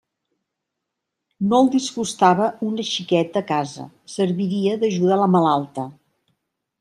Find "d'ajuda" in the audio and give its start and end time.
4.85-5.15